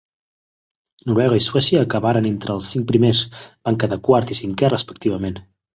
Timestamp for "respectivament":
4.79-5.45